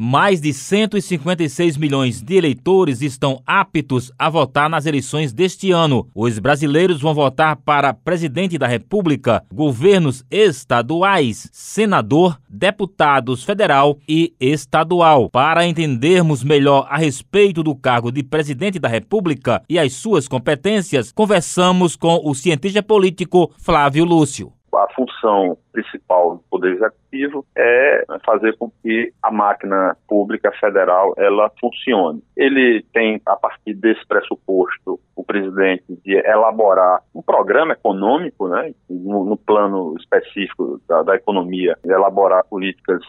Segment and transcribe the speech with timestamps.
[0.00, 6.08] Mais de 156 milhões de eleitores estão aptos a votar nas eleições deste ano.
[6.14, 15.28] Os brasileiros vão votar para presidente da República, governos estaduais, senador, deputados federal e estadual.
[15.30, 21.10] Para entendermos melhor a respeito do cargo de presidente da República e as suas competências,
[21.10, 24.52] conversamos com o cientista político Flávio Lúcio.
[24.74, 31.50] A função principal do Poder Executivo é fazer com que a máquina pública federal ela
[31.60, 32.22] funcione.
[32.36, 39.24] Ele tem, a partir desse pressuposto, o presidente de elaborar um programa econômico, né, no,
[39.24, 43.02] no plano específico da, da economia, elaborar políticas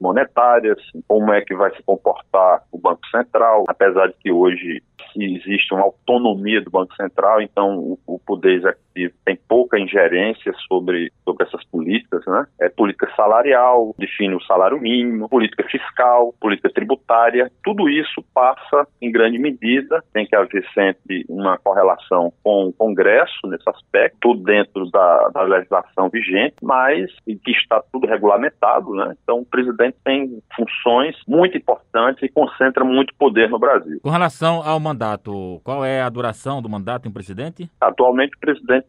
[0.00, 4.82] monetárias, como é que vai se comportar o Banco Central, apesar de que hoje
[5.16, 8.85] existe uma autonomia do Banco Central, então o, o Poder Executivo
[9.24, 12.46] tem pouca ingerência sobre, sobre essas políticas, né?
[12.60, 19.10] É política salarial, define o salário mínimo, política fiscal, política tributária, tudo isso passa em
[19.10, 24.90] grande medida, tem que haver sempre uma correlação com o Congresso nesse aspecto, tudo dentro
[24.90, 29.14] da, da legislação vigente, mas que está tudo regulamentado, né?
[29.22, 34.00] Então o presidente tem funções muito importantes e concentra muito poder no Brasil.
[34.02, 37.70] Com relação ao mandato, qual é a duração do mandato em presidente?
[37.80, 38.85] Atualmente o presidente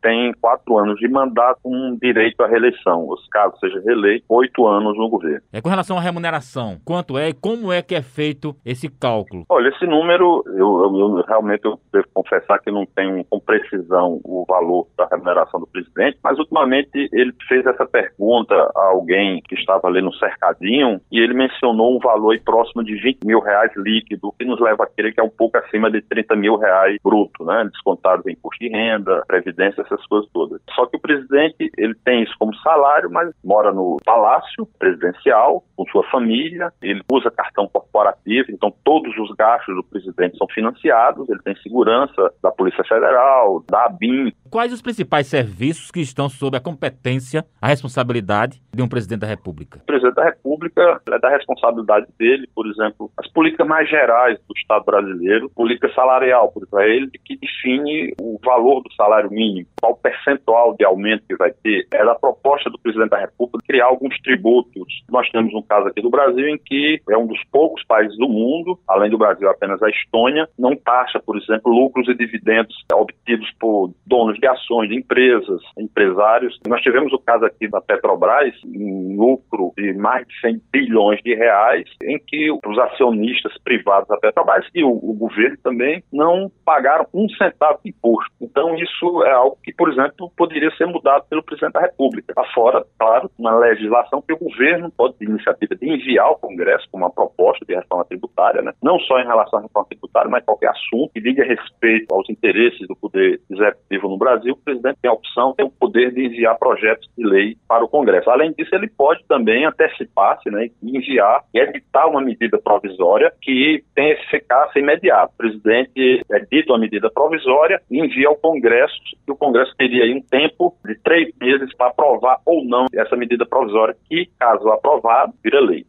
[0.00, 4.96] tem quatro anos de mandato com direito à reeleição, os caso seja reeleito, oito anos
[4.96, 5.40] no governo.
[5.52, 9.44] É com relação à remuneração, quanto é e como é que é feito esse cálculo?
[9.48, 14.20] Olha, esse número, eu, eu, eu realmente eu devo confessar que não tenho com precisão
[14.24, 19.54] o valor da remuneração do presidente, mas ultimamente ele fez essa pergunta a alguém que
[19.54, 24.34] estava ali no cercadinho e ele mencionou um valor próximo de 20 mil reais líquido,
[24.38, 27.44] que nos leva a crer que é um pouco acima de 30 mil reais bruto,
[27.44, 27.68] né?
[27.72, 30.60] Descontado em imposto de renda, previdência, essas coisas todas.
[30.74, 35.86] Só que o presidente, ele tem isso como salário, mas mora no palácio presidencial, com
[35.86, 41.40] sua família, ele usa cartão corporativo, então todos os gastos do presidente são financiados, ele
[41.42, 44.32] tem segurança da Polícia Federal, da ABIN.
[44.52, 49.26] Quais os principais serviços que estão sob a competência, a responsabilidade de um presidente da
[49.26, 49.80] República?
[49.82, 54.54] O presidente da República é da responsabilidade dele, por exemplo, as políticas mais gerais do
[54.54, 59.66] Estado brasileiro, política salarial, por exemplo, é ele que define o valor do salário mínimo,
[59.80, 61.86] qual percentual de aumento que vai ter.
[61.90, 65.02] É da proposta do presidente da República criar alguns tributos.
[65.10, 68.28] Nós temos um caso aqui do Brasil em que é um dos poucos países do
[68.28, 73.50] mundo, além do Brasil apenas a Estônia, não taxa, por exemplo, lucros e dividendos obtidos
[73.58, 76.58] por donos de ações de empresas, empresários.
[76.66, 81.34] Nós tivemos o caso aqui da Petrobras, um lucro de mais de 100 bilhões de
[81.34, 87.06] reais, em que os acionistas privados da Petrobras e o, o governo também não pagaram
[87.14, 88.32] um centavo de imposto.
[88.40, 92.34] Então, isso é algo que, por exemplo, poderia ser mudado pelo presidente da República.
[92.36, 96.98] Afora, claro, uma legislação que o governo pode ter iniciativa de enviar ao Congresso com
[96.98, 98.72] uma proposta de reforma tributária, né?
[98.82, 102.88] não só em relação à reforma tributária, mas qualquer assunto que diga respeito aos interesses
[102.88, 106.58] do poder executivo no Brasil, o presidente tem a opção, tem o poder de enviar
[106.58, 108.30] projetos de lei para o Congresso.
[108.30, 114.10] Além disso, ele pode também antecipar-se né, enviar e editar uma medida provisória que tem
[114.10, 115.32] eficácia imediata.
[115.34, 118.94] O presidente edita uma medida provisória e envia ao Congresso,
[119.26, 123.16] e o Congresso teria aí um tempo de três meses para aprovar ou não essa
[123.16, 125.86] medida provisória, que, caso aprovado, vira lei.